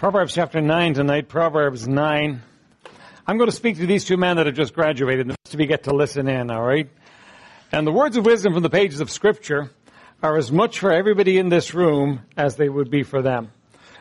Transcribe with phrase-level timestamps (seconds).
[0.00, 2.40] Proverbs chapter 9 tonight, Proverbs 9.
[3.26, 5.60] I'm going to speak to these two men that have just graduated, the rest of
[5.60, 6.88] you get to listen in, alright?
[7.70, 9.68] And the words of wisdom from the pages of scripture
[10.22, 13.52] are as much for everybody in this room as they would be for them.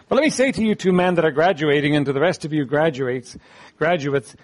[0.08, 2.46] But let me say to you two men that are graduating and to the rest
[2.46, 3.38] of you graduates,
[3.78, 4.38] graduates,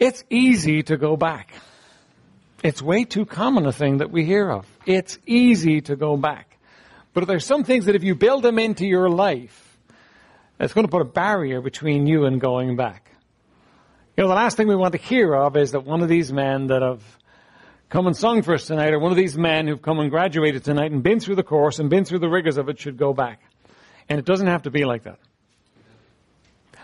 [0.00, 1.54] it's easy to go back.
[2.64, 4.66] It's way too common a thing that we hear of.
[4.84, 6.58] It's easy to go back.
[7.14, 9.65] But there's some things that if you build them into your life,
[10.58, 13.10] it's going to put a barrier between you and going back.
[14.16, 16.32] You know, the last thing we want to hear of is that one of these
[16.32, 17.02] men that have
[17.90, 20.64] come and sung for us tonight, or one of these men who've come and graduated
[20.64, 23.12] tonight and been through the course and been through the rigors of it should go
[23.12, 23.40] back.
[24.08, 25.18] And it doesn't have to be like that.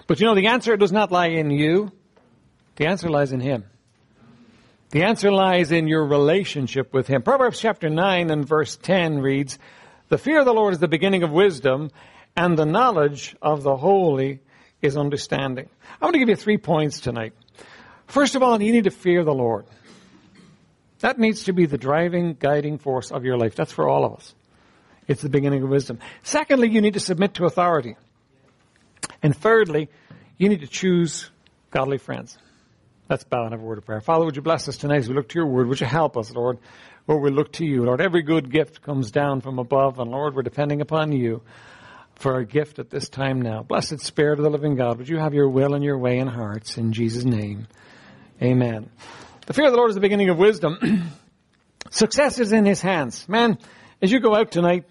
[0.07, 1.91] But you know, the answer does not lie in you.
[2.77, 3.65] The answer lies in Him.
[4.91, 7.23] The answer lies in your relationship with Him.
[7.23, 9.59] Proverbs chapter 9 and verse 10 reads,
[10.09, 11.91] The fear of the Lord is the beginning of wisdom,
[12.37, 14.41] and the knowledge of the holy
[14.81, 15.69] is understanding.
[16.01, 17.35] I want to give you three points tonight.
[18.07, 19.67] First of all, you need to fear the Lord.
[21.01, 23.55] That needs to be the driving, guiding force of your life.
[23.55, 24.35] That's for all of us.
[25.09, 25.99] It's the beginning of wisdom.
[26.23, 27.97] Secondly, you need to submit to authority.
[29.23, 29.89] And thirdly,
[30.39, 31.31] you need to choose
[31.71, 32.39] godly friends.
[33.09, 34.01] Let's bow and have a word of prayer.
[34.01, 35.67] Father, would you bless us tonight as we look to your word?
[35.69, 36.59] Would you help us, Lord?
[37.07, 37.85] where we look to you.
[37.85, 41.43] Lord, every good gift comes down from above, and Lord, we're depending upon you
[42.23, 43.63] for our gift at this time now.
[43.63, 46.29] Blessed Spirit of the living God, would you have your will and your way in
[46.29, 47.67] hearts in Jesus' name.
[48.41, 48.89] Amen.
[49.47, 51.11] The fear of the Lord is the beginning of wisdom.
[51.91, 53.29] Success is in his hands.
[53.29, 53.59] Man,
[54.01, 54.85] as you go out tonight,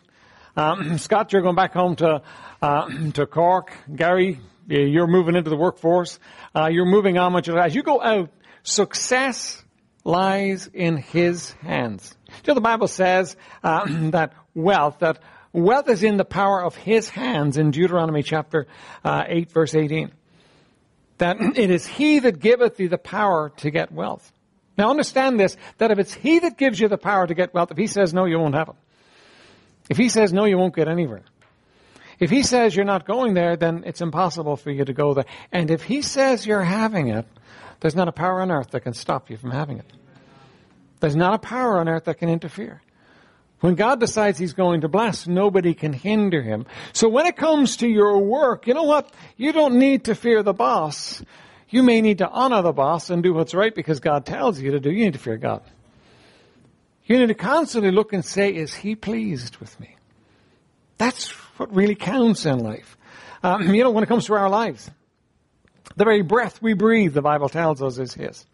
[0.57, 2.21] um, Scott, you're going back home to,
[2.61, 3.71] uh, to Cork.
[3.95, 6.19] Gary, you're moving into the workforce.
[6.53, 8.29] Uh, you're moving on much as you go out,
[8.63, 9.63] success
[10.03, 12.13] lies in his hands.
[12.27, 15.19] You know, the Bible says uh, that wealth, that
[15.53, 18.67] Wealth is in the power of his hands in Deuteronomy chapter
[19.03, 20.11] uh, 8 verse 18.
[21.17, 24.31] That it is he that giveth thee the power to get wealth.
[24.77, 27.71] Now understand this, that if it's he that gives you the power to get wealth,
[27.71, 28.75] if he says no, you won't have it.
[29.89, 31.23] If he says no, you won't get anywhere.
[32.19, 35.25] If he says you're not going there, then it's impossible for you to go there.
[35.51, 37.25] And if he says you're having it,
[37.81, 39.91] there's not a power on earth that can stop you from having it.
[40.99, 42.81] There's not a power on earth that can interfere.
[43.61, 46.65] When God decides He's going to bless, nobody can hinder Him.
[46.93, 49.13] So when it comes to your work, you know what?
[49.37, 51.23] You don't need to fear the boss.
[51.69, 54.71] You may need to honor the boss and do what's right because God tells you
[54.71, 54.91] to do.
[54.91, 55.61] You need to fear God.
[57.05, 59.95] You need to constantly look and say, is He pleased with me?
[60.97, 62.97] That's what really counts in life.
[63.43, 64.89] Um, you know, when it comes to our lives,
[65.95, 68.45] the very breath we breathe, the Bible tells us, is His.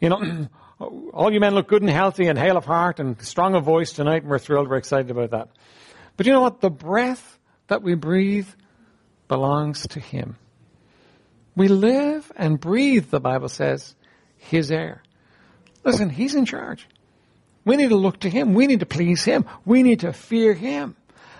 [0.00, 0.48] You know,
[1.12, 3.92] all you men look good and healthy and hale of heart and strong of voice
[3.92, 5.48] tonight, and we're thrilled, we're excited about that.
[6.16, 6.60] But you know what?
[6.60, 8.48] The breath that we breathe
[9.28, 10.36] belongs to Him.
[11.54, 13.94] We live and breathe, the Bible says,
[14.36, 15.02] His air.
[15.84, 16.86] Listen, He's in charge.
[17.64, 18.54] We need to look to Him.
[18.54, 19.46] We need to please Him.
[19.64, 20.96] We need to fear Him.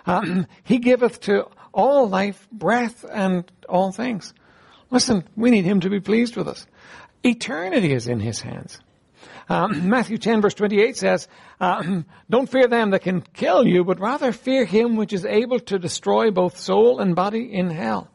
[0.06, 4.33] Um, he giveth to all life breath and all things.
[4.91, 6.66] Listen, we need Him to be pleased with us.
[7.27, 8.81] Eternity is in His hands.
[9.49, 11.29] Um, Matthew 10 verse 28 says,
[11.61, 15.61] uh, don't fear them that can kill you, but rather fear him which is able
[15.61, 18.09] to destroy both soul and body in hell.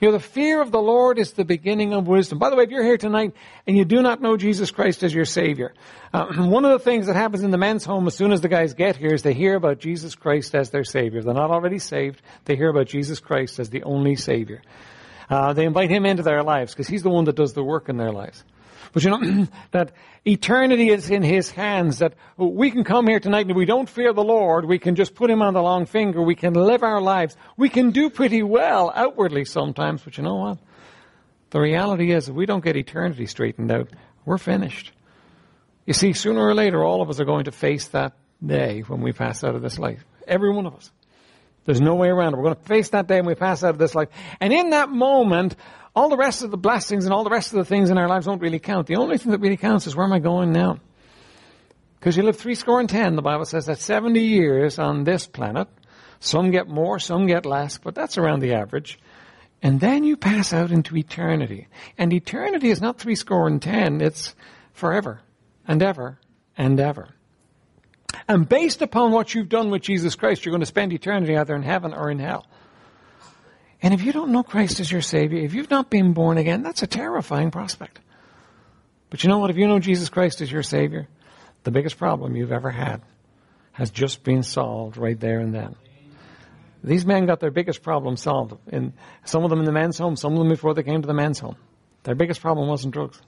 [0.00, 2.38] You know, the fear of the Lord is the beginning of wisdom.
[2.38, 3.34] By the way, if you're here tonight
[3.66, 5.74] and you do not know Jesus Christ as your Savior,
[6.12, 8.48] uh, one of the things that happens in the men's home as soon as the
[8.48, 11.18] guys get here is they hear about Jesus Christ as their Savior.
[11.18, 14.62] If they're not already saved, they hear about Jesus Christ as the only Savior.
[15.30, 17.88] Uh, they invite Him into their lives because He's the one that does the work
[17.88, 18.42] in their lives.
[18.92, 19.92] But you know, that
[20.24, 24.12] eternity is in His hands, that we can come here tonight and we don't fear
[24.12, 27.00] the Lord, we can just put Him on the long finger, we can live our
[27.00, 30.58] lives, we can do pretty well outwardly sometimes, but you know what?
[31.50, 33.88] The reality is, if we don't get eternity straightened out,
[34.24, 34.92] we're finished.
[35.86, 38.12] You see, sooner or later, all of us are going to face that
[38.44, 40.04] day when we pass out of this life.
[40.26, 40.90] Every one of us.
[41.68, 42.38] There's no way around it.
[42.38, 44.08] We're going to face that day when we pass out of this life.
[44.40, 45.54] And in that moment,
[45.94, 48.08] all the rest of the blessings and all the rest of the things in our
[48.08, 48.86] lives don't really count.
[48.86, 50.78] The only thing that really counts is where am I going now?
[52.00, 55.26] Because you live three score and ten, the Bible says that 70 years on this
[55.26, 55.68] planet.
[56.20, 58.98] Some get more, some get less, but that's around the average.
[59.60, 61.68] And then you pass out into eternity.
[61.98, 64.34] And eternity is not three score and ten, it's
[64.72, 65.20] forever
[65.66, 66.18] and ever
[66.56, 67.10] and ever.
[68.26, 71.54] And based upon what you've done with Jesus Christ, you're going to spend eternity either
[71.54, 72.46] in heaven or in hell.
[73.80, 76.62] And if you don't know Christ as your Savior, if you've not been born again,
[76.62, 78.00] that's a terrifying prospect.
[79.10, 79.50] But you know what?
[79.50, 81.08] If you know Jesus Christ as your Savior,
[81.64, 83.02] the biggest problem you've ever had
[83.72, 85.76] has just been solved right there and then.
[86.82, 88.54] These men got their biggest problem solved.
[88.68, 88.92] In,
[89.24, 91.14] some of them in the man's home, some of them before they came to the
[91.14, 91.56] man's home.
[92.02, 93.20] Their biggest problem wasn't drugs.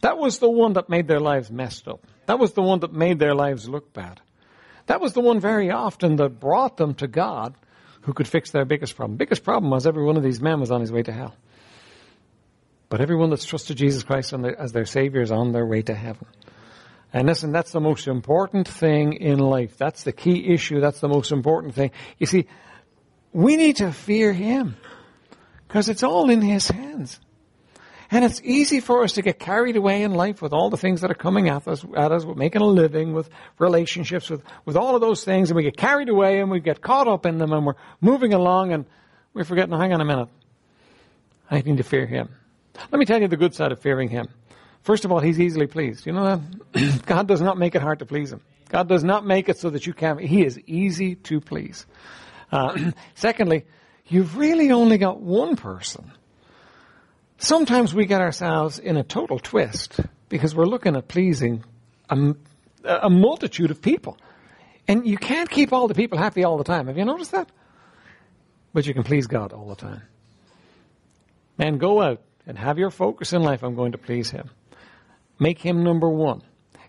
[0.00, 2.04] That was the one that made their lives messed up.
[2.26, 4.20] That was the one that made their lives look bad.
[4.86, 7.54] That was the one very often that brought them to God
[8.02, 9.16] who could fix their biggest problem.
[9.16, 11.34] Biggest problem was every one of these men was on his way to hell.
[12.88, 16.26] But everyone that's trusted Jesus Christ as their Savior is on their way to heaven.
[17.12, 19.76] And listen, that's the most important thing in life.
[19.76, 20.80] That's the key issue.
[20.80, 21.90] That's the most important thing.
[22.18, 22.46] You see,
[23.32, 24.76] we need to fear Him.
[25.68, 27.20] Because it's all in His hands.
[28.12, 31.00] And it's easy for us to get carried away in life with all the things
[31.00, 34.76] that are coming at us, at us with making a living, with relationships, with, with
[34.76, 37.38] all of those things, and we get carried away and we get caught up in
[37.38, 38.84] them and we're moving along and
[39.32, 40.28] we're forgetting, hang on a minute.
[41.50, 42.28] I need to fear Him.
[42.90, 44.28] Let me tell you the good side of fearing Him.
[44.82, 46.04] First of all, He's easily pleased.
[46.04, 46.42] You know
[46.74, 47.02] that?
[47.06, 48.42] God does not make it hard to please Him.
[48.68, 50.20] God does not make it so that you can't.
[50.20, 51.86] He is easy to please.
[52.50, 53.64] Uh, secondly,
[54.06, 56.12] you've really only got one person
[57.42, 59.98] Sometimes we get ourselves in a total twist
[60.28, 61.64] because we're looking at pleasing
[62.08, 62.36] a,
[62.84, 64.16] a multitude of people.
[64.86, 66.86] And you can't keep all the people happy all the time.
[66.86, 67.50] Have you noticed that?
[68.72, 70.02] But you can please God all the time.
[71.58, 73.64] Man, go out and have your focus in life.
[73.64, 74.48] I'm going to please Him.
[75.40, 76.42] Make Him number one.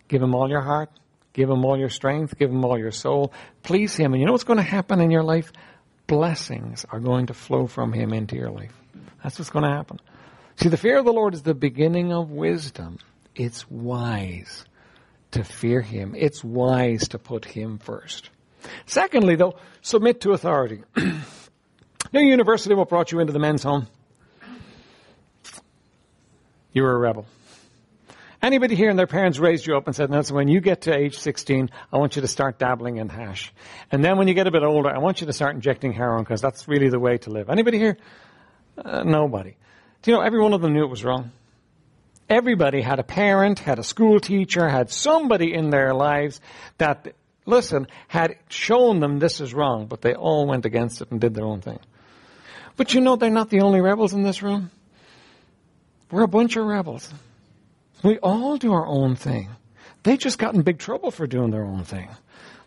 [0.07, 0.91] Give Him all your heart.
[1.33, 2.37] Give Him all your strength.
[2.37, 3.33] Give Him all your soul.
[3.63, 4.13] Please Him.
[4.13, 5.51] And you know what's going to happen in your life?
[6.05, 8.73] Blessings are going to flow from Him into your life.
[9.23, 9.99] That's what's going to happen.
[10.57, 12.99] See, the fear of the Lord is the beginning of wisdom.
[13.35, 14.65] It's wise
[15.31, 16.13] to fear Him.
[16.15, 18.29] It's wise to put Him first.
[18.85, 20.83] Secondly, though, submit to authority.
[22.13, 23.87] New university, what brought you into the men's home?
[26.71, 27.25] You were a rebel.
[28.41, 30.93] Anybody here and their parents raised you up and said, "That's when you get to
[30.93, 33.53] age 16, I want you to start dabbling in hash.
[33.89, 36.23] And then when you get a bit older, I want you to start injecting heroin
[36.23, 37.49] because that's really the way to live.
[37.49, 37.97] Anybody here?
[38.77, 39.55] Uh, nobody.
[40.03, 41.31] Do you know, every one of them knew it was wrong.
[42.29, 46.41] Everybody had a parent, had a school teacher, had somebody in their lives
[46.77, 47.15] that,
[47.45, 51.33] listen, had shown them this is wrong, but they all went against it and did
[51.33, 51.79] their own thing.
[52.75, 54.71] But you know, they're not the only rebels in this room.
[56.11, 57.11] We're a bunch of rebels.
[58.03, 59.49] We all do our own thing.
[60.03, 62.09] They just got in big trouble for doing their own thing.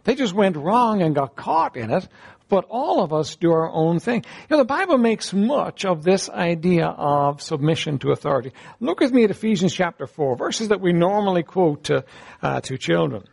[0.04, 2.08] They just went wrong and got caught in it,
[2.48, 4.24] but all of us do our own thing.
[4.48, 8.52] You know, the Bible makes much of this idea of submission to authority.
[8.80, 12.04] Look with me at Ephesians chapter 4, verses that we normally quote to,
[12.42, 13.24] uh, to children.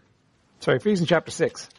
[0.60, 1.70] Sorry, Ephesians chapter 6.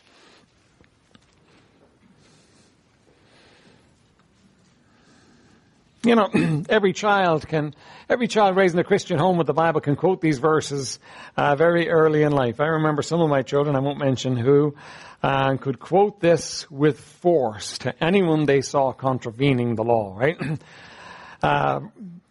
[6.05, 6.29] You know,
[6.69, 7.75] every child can,
[8.09, 10.99] every child raised in a Christian home with the Bible can quote these verses
[11.37, 12.61] uh, very early in life.
[12.61, 14.75] I remember some of my children, I won't mention who,
[15.23, 20.37] uh, could quote this with force to anyone they saw contravening the law, right?
[21.43, 21.81] Uh,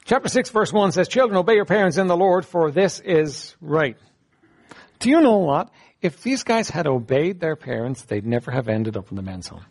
[0.06, 3.56] chapter 6 verse 1 says, Children, obey your parents in the Lord, for this is
[3.62, 3.96] right.
[4.98, 5.70] Do you know what?
[6.02, 9.48] If these guys had obeyed their parents, they'd never have ended up in the men's
[9.48, 9.66] home.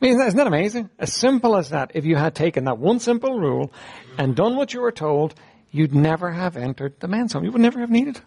[0.00, 0.90] I mean, isn't that amazing?
[0.98, 1.92] As simple as that.
[1.94, 3.72] If you had taken that one simple rule
[4.18, 5.34] and done what you were told,
[5.70, 7.44] you'd never have entered the men's home.
[7.44, 8.20] You would never have needed.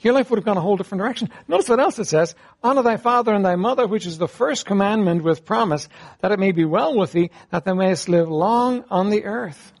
[0.00, 1.30] Your life would have gone a whole different direction.
[1.48, 2.34] Notice what else it says.
[2.62, 5.88] Honor thy father and thy mother, which is the first commandment with promise,
[6.20, 9.72] that it may be well with thee, that thou mayest live long on the earth.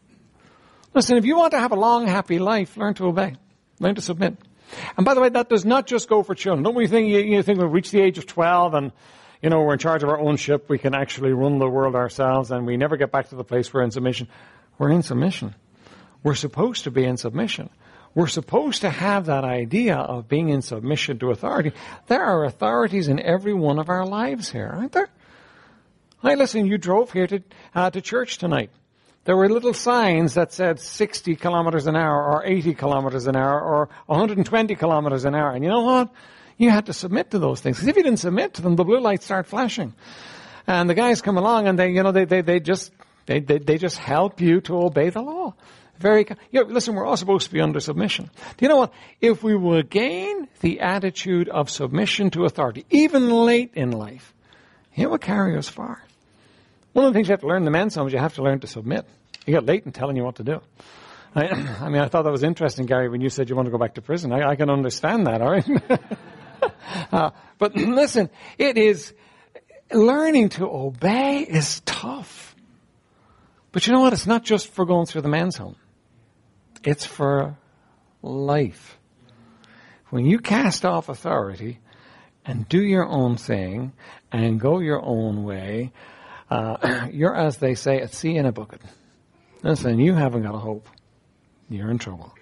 [0.94, 3.36] Listen, if you want to have a long, happy life, learn to obey.
[3.80, 4.38] Learn to submit.
[4.96, 6.62] And by the way, that does not just go for children.
[6.62, 8.92] Don't we think, you, you think we'll reach the age of 12 and
[9.44, 10.70] you know, we're in charge of our own ship.
[10.70, 13.74] We can actually run the world ourselves and we never get back to the place
[13.74, 14.26] we're in submission.
[14.78, 15.54] We're in submission.
[16.22, 17.68] We're supposed to be in submission.
[18.14, 21.72] We're supposed to have that idea of being in submission to authority.
[22.06, 25.10] There are authorities in every one of our lives here, aren't there?
[26.22, 27.42] Hey, listen, you drove here to,
[27.74, 28.70] uh, to church tonight.
[29.24, 33.60] There were little signs that said 60 kilometers an hour or 80 kilometers an hour
[33.60, 35.50] or 120 kilometers an hour.
[35.50, 36.10] And you know what?
[36.56, 37.76] You had to submit to those things.
[37.76, 39.94] Because if you didn't submit to them, the blue lights start flashing.
[40.66, 42.92] And the guys come along and they, you know, they, they, they just,
[43.26, 45.54] they, they, they just help you to obey the law.
[45.98, 48.30] Very, you know, listen, we're all supposed to be under submission.
[48.56, 48.92] Do you know what?
[49.20, 54.34] If we will gain the attitude of submission to authority, even Leighton life,
[54.96, 56.02] it will carry us far.
[56.92, 58.34] One of the things you have to learn in the men's home is you have
[58.34, 59.06] to learn to submit.
[59.46, 60.60] You get late in telling you what to do.
[61.34, 61.46] I,
[61.80, 63.78] I, mean, I thought that was interesting, Gary, when you said you want to go
[63.78, 64.32] back to prison.
[64.32, 65.66] I, I can understand that, all right?
[67.12, 69.12] Uh, but listen, it is,
[69.92, 72.54] learning to obey is tough.
[73.72, 74.12] But you know what?
[74.12, 75.76] It's not just for going through the man's home.
[76.84, 77.56] It's for
[78.22, 78.98] life.
[80.10, 81.80] When you cast off authority,
[82.44, 83.92] and do your own thing
[84.30, 85.92] and go your own way,
[86.50, 88.80] uh, you're, as they say, at sea in a bucket.
[89.62, 90.88] Listen, you haven't got a hope.
[91.70, 92.34] You're in trouble.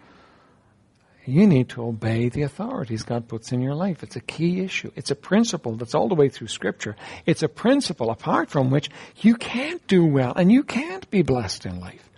[1.25, 4.03] You need to obey the authorities God puts in your life.
[4.03, 4.91] It's a key issue.
[4.97, 6.97] It's a principle that's all the way through Scripture.
[7.27, 11.65] It's a principle apart from which you can't do well and you can't be blessed
[11.65, 12.11] in life.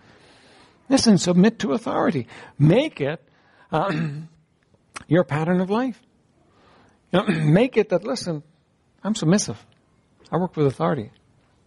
[0.88, 2.28] Listen, submit to authority.
[2.58, 3.22] Make it
[3.70, 4.28] um,
[5.06, 6.00] your pattern of life.
[7.12, 8.42] You know, make it that, listen,
[9.02, 9.64] I'm submissive.
[10.32, 11.10] I work with authority.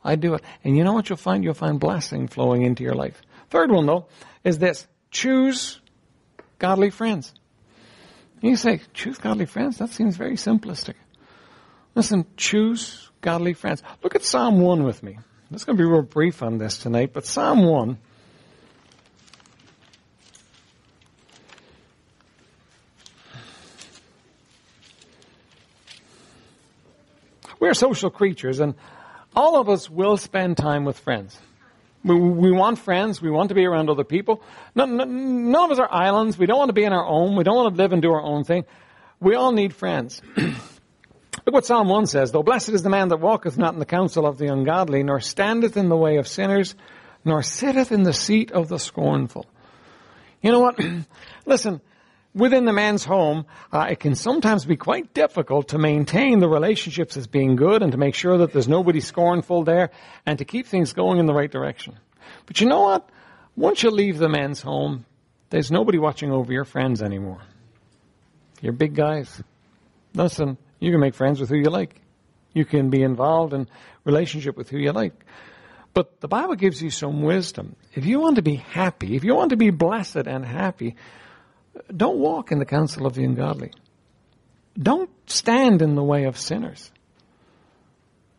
[0.03, 0.41] I do it.
[0.63, 1.43] And you know what you'll find?
[1.43, 3.21] You'll find blessing flowing into your life.
[3.49, 4.07] Third one, though,
[4.43, 4.87] is this.
[5.11, 5.81] Choose
[6.59, 7.33] godly friends.
[8.41, 9.77] You say, choose godly friends?
[9.77, 10.93] That seems very simplistic.
[11.95, 13.81] Listen, choose godly friends.
[14.03, 15.17] Look at Psalm 1 with me.
[15.17, 17.97] I'm going to be real brief on this tonight, but Psalm 1.
[27.59, 28.75] We're social creatures, and
[29.35, 31.39] all of us will spend time with friends.
[32.07, 33.21] We, we want friends.
[33.21, 34.41] We want to be around other people.
[34.73, 34.95] None,
[35.51, 36.37] none, of us are islands.
[36.37, 37.35] We don't want to be in our own.
[37.35, 38.65] We don't want to live and do our own thing.
[39.19, 40.21] We all need friends.
[40.37, 43.85] Look what Psalm 1 says, though blessed is the man that walketh not in the
[43.85, 46.75] counsel of the ungodly, nor standeth in the way of sinners,
[47.25, 49.45] nor sitteth in the seat of the scornful.
[50.41, 50.79] You know what?
[51.45, 51.81] Listen,
[52.33, 57.17] within the man's home, uh, it can sometimes be quite difficult to maintain the relationships
[57.17, 59.91] as being good and to make sure that there's nobody scornful there
[60.25, 61.97] and to keep things going in the right direction.
[62.45, 63.09] But you know what?
[63.55, 65.05] Once you leave the man's home,
[65.49, 67.41] there's nobody watching over your friends anymore.
[68.61, 69.41] You're big guys.
[70.13, 72.01] Listen, you can make friends with who you like.
[72.53, 73.67] You can be involved in
[74.03, 75.13] relationship with who you like.
[75.93, 77.75] But the Bible gives you some wisdom.
[77.93, 80.95] If you want to be happy, if you want to be blessed and happy,
[81.95, 83.71] don't walk in the counsel of the ungodly.
[84.77, 86.91] Don't stand in the way of sinners.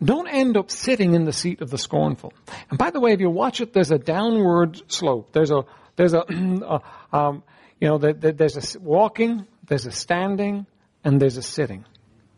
[0.02, 2.32] Don't end up sitting in the seat of the scornful.
[2.70, 5.32] And by the way, if you watch it, there's a downward slope.
[5.32, 5.64] There's a,
[5.96, 6.24] there's a,
[7.12, 7.42] um,
[7.80, 10.66] you know, there's a walking, there's a standing,
[11.02, 11.84] and there's a sitting.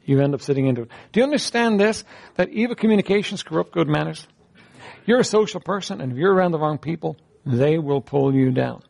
[0.05, 0.91] You end up sitting into it.
[1.13, 2.05] Do you understand this?
[2.37, 4.27] That evil communications corrupt good manners?
[5.05, 8.51] You're a social person, and if you're around the wrong people, they will pull you
[8.51, 8.83] down.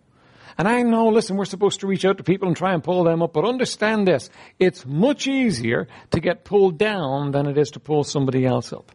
[0.60, 3.04] And I know, listen, we're supposed to reach out to people and try and pull
[3.04, 4.28] them up, but understand this.
[4.58, 8.92] It's much easier to get pulled down than it is to pull somebody else up.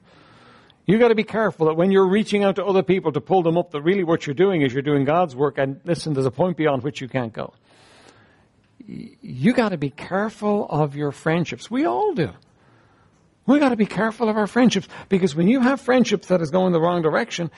[0.85, 3.57] You've gotta be careful that when you're reaching out to other people to pull them
[3.57, 6.29] up, that really what you're doing is you're doing God's work, and listen, there's a
[6.29, 7.51] point beyond which you can't go.
[8.85, 11.71] You gotta be careful of your friendships.
[11.71, 12.29] We all do.
[13.47, 16.73] We gotta be careful of our friendships, because when you have friendships that is going
[16.73, 17.49] the wrong direction,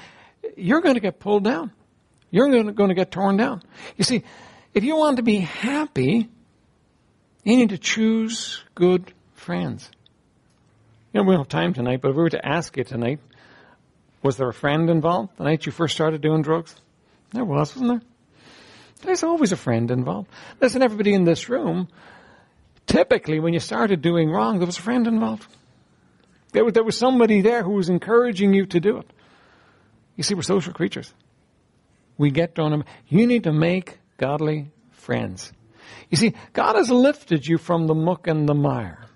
[0.56, 1.74] you're going to get pulled down.
[2.30, 3.64] You're going to get torn down.
[3.96, 4.24] You see,
[4.74, 6.30] if you want to be happy,
[7.44, 9.90] you need to choose good friends.
[11.14, 13.20] You know, we don't have time tonight, but if we were to ask you tonight,
[14.22, 16.76] was there a friend involved the night you first started doing drugs?
[17.32, 18.10] There was, wasn't there?
[19.04, 20.28] There's always a friend involved.
[20.60, 21.88] Listen, everybody in this room,
[22.88, 25.46] typically when you started doing wrong, there was a friend involved.
[26.52, 29.10] There was, there was somebody there who was encouraging you to do it.
[30.16, 31.14] You see, we're social creatures
[32.18, 32.84] we get on them.
[33.08, 35.52] You need to make godly friends.
[36.10, 39.08] You see, God has lifted you from the muck and the mire.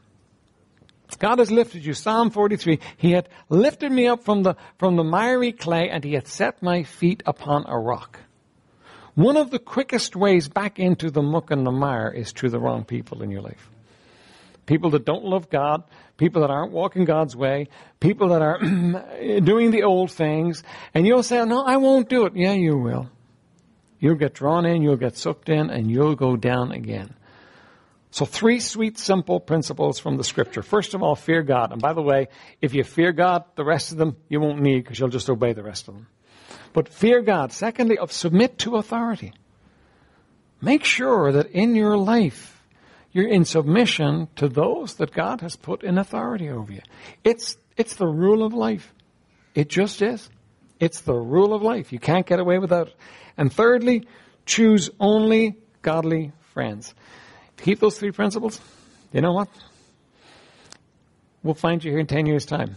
[1.19, 1.93] God has lifted you.
[1.93, 2.79] Psalm 43.
[2.97, 6.61] He had lifted me up from the, from the miry clay and he had set
[6.63, 8.19] my feet upon a rock.
[9.15, 12.59] One of the quickest ways back into the muck and the mire is through the
[12.59, 13.69] wrong people in your life.
[14.65, 15.83] People that don't love God,
[16.17, 17.67] people that aren't walking God's way,
[17.99, 18.59] people that are
[19.41, 20.63] doing the old things,
[20.93, 22.35] and you'll say, no, I won't do it.
[22.35, 23.09] Yeah, you will.
[23.99, 27.13] You'll get drawn in, you'll get sucked in, and you'll go down again.
[28.11, 30.61] So three sweet, simple principles from the scripture.
[30.61, 31.71] First of all, fear God.
[31.71, 32.27] And by the way,
[32.61, 35.53] if you fear God, the rest of them you won't need because you'll just obey
[35.53, 36.07] the rest of them.
[36.73, 37.53] But fear God.
[37.53, 39.33] Secondly, of submit to authority.
[40.61, 42.60] Make sure that in your life,
[43.11, 46.81] you're in submission to those that God has put in authority over you.
[47.23, 48.93] It's, it's the rule of life.
[49.53, 50.29] It just is.
[50.79, 51.91] It's the rule of life.
[51.91, 52.95] You can't get away without it.
[53.37, 54.07] And thirdly,
[54.45, 56.93] choose only godly friends.
[57.57, 58.59] Keep those three principles.
[59.11, 59.49] You know what?
[61.43, 62.75] We'll find you here in 10 years' time,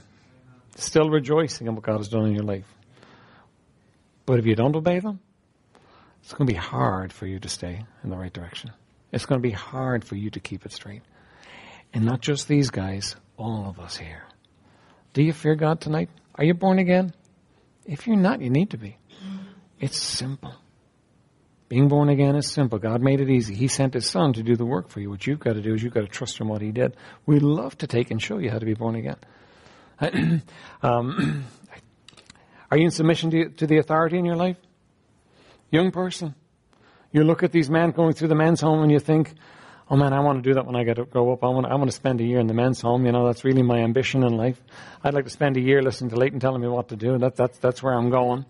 [0.77, 2.67] still rejoicing in what God has done in your life.
[4.27, 5.21] But if you don't obey them,
[6.23, 8.73] it's going to be hard for you to stay in the right direction.
[9.15, 11.03] It's going to be hard for you to keep it straight.
[11.93, 14.25] And not just these guys, all of us here.
[15.13, 16.11] Do you fear God tonight?
[16.35, 17.15] Are you born again?
[17.87, 18.99] If you're not, you need to be.
[19.79, 20.57] It's simple.
[21.69, 22.81] Being born again is simple.
[22.81, 23.55] God made it easy.
[23.55, 25.11] He sent His Son to do the work for you.
[25.11, 26.97] What you've got to do is you've got to trust in what He did.
[27.25, 29.17] We'd love to take and show you how to be born again.
[30.83, 31.45] um,
[32.71, 34.57] are you in submission to, to the authority in your life?
[35.71, 36.35] Young person.
[37.15, 39.35] You look at these men going through the men's home and you think,
[39.89, 41.45] oh man, I want to do that when I get to grow up.
[41.45, 43.07] I want, I want to spend a year in the men's home.
[43.07, 44.61] You know, that's really my ambition in life.
[45.05, 47.17] I'd like to spend a year listening to Leighton telling me what to do.
[47.19, 48.45] That, that's, that's where I'm going.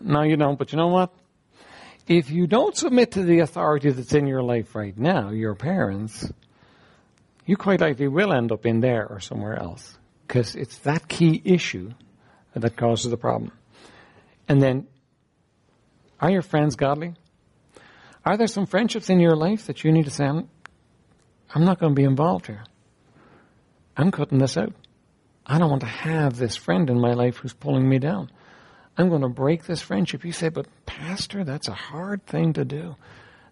[0.00, 0.56] No, you don't.
[0.56, 1.12] But you know what?
[2.06, 6.30] If you don't submit to the authority that's in your life right now, your parents,
[7.44, 9.98] you quite likely will end up in there or somewhere else.
[10.28, 11.90] Because it's that key issue
[12.54, 13.50] that causes the problem.
[14.46, 14.86] And then,
[16.20, 17.14] are your friends godly?
[18.24, 20.48] Are there some friendships in your life that you need to say, I'm,
[21.54, 22.64] I'm not going to be involved here?
[23.96, 24.72] I'm cutting this out.
[25.44, 28.30] I don't want to have this friend in my life who's pulling me down.
[28.96, 30.24] I'm going to break this friendship.
[30.24, 32.96] You say, but Pastor, that's a hard thing to do.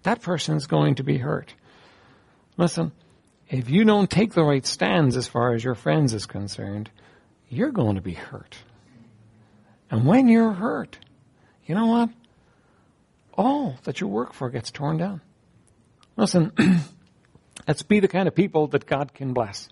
[0.03, 1.55] That person's going to be hurt.
[2.57, 2.93] Listen,
[3.49, 6.91] if you don't take the right stands as far as your friends is concerned,
[7.49, 8.57] you're going to be hurt.
[9.91, 10.99] And when you're hurt,
[11.67, 12.11] you know what?
[13.41, 15.23] All that you work for gets torn down.
[16.15, 16.53] Listen,
[17.67, 19.71] let's be the kind of people that God can bless.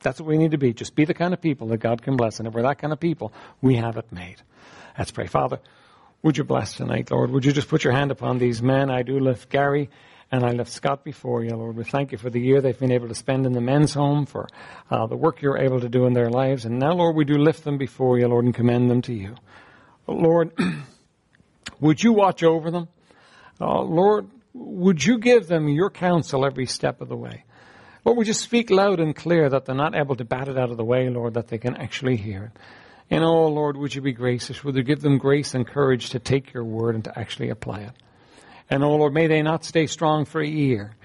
[0.00, 0.72] That's what we need to be.
[0.72, 2.40] Just be the kind of people that God can bless.
[2.40, 3.32] And if we're that kind of people,
[3.62, 4.42] we have it made.
[4.98, 5.28] Let's pray.
[5.28, 5.60] Father,
[6.24, 7.30] would you bless tonight, Lord?
[7.30, 8.90] Would you just put your hand upon these men?
[8.90, 9.88] I do lift Gary
[10.32, 11.76] and I lift Scott before you, Lord.
[11.76, 14.26] We thank you for the year they've been able to spend in the men's home,
[14.26, 14.48] for
[14.90, 16.64] uh, the work you're able to do in their lives.
[16.64, 19.36] And now, Lord, we do lift them before you, Lord, and commend them to you.
[20.08, 20.50] Lord,
[21.80, 22.88] would you watch over them?
[23.60, 27.44] Uh, Lord, would you give them your counsel every step of the way?
[28.04, 30.70] Lord, would you speak loud and clear that they're not able to bat it out
[30.70, 32.60] of the way, Lord, that they can actually hear it?
[33.10, 34.64] And oh, Lord, would you be gracious?
[34.64, 37.80] Would you give them grace and courage to take your word and to actually apply
[37.80, 37.92] it?
[38.68, 40.96] And oh, Lord, may they not stay strong for a year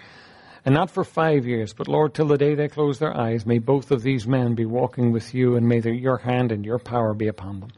[0.66, 3.60] and not for five years, but Lord, till the day they close their eyes, may
[3.60, 7.14] both of these men be walking with you and may your hand and your power
[7.14, 7.72] be upon them.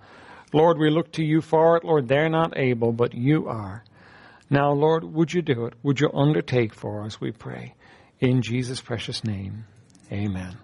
[0.53, 1.84] Lord, we look to you for it.
[1.84, 3.83] Lord, they're not able, but you are.
[4.53, 5.74] Now, Lord, would you do it?
[5.81, 7.74] Would you undertake for us, we pray.
[8.20, 9.66] In Jesus' precious name,
[10.11, 10.55] amen.